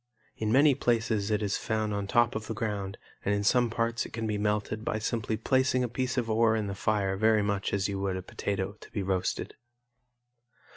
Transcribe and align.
In 0.35 0.51
many 0.51 0.73
places 0.73 1.29
it 1.29 1.43
is 1.43 1.57
found 1.59 1.93
on 1.93 2.07
top 2.07 2.33
of 2.33 2.47
the 2.47 2.55
ground 2.55 2.97
and 3.23 3.35
in 3.35 3.43
some 3.43 3.69
parts 3.69 4.03
it 4.03 4.11
can 4.11 4.25
be 4.25 4.35
melted 4.35 4.83
by 4.83 4.97
simply 4.97 5.37
placing 5.37 5.83
a 5.83 5.87
piece 5.87 6.17
of 6.17 6.27
ore 6.27 6.55
in 6.55 6.65
the 6.65 6.73
fire 6.73 7.15
very 7.15 7.43
much 7.43 7.71
as 7.71 7.87
you 7.87 7.99
would 7.99 8.17
a 8.17 8.23
potato 8.23 8.71
to 8.81 8.89
be 8.91 9.03
roasted. 9.03 9.53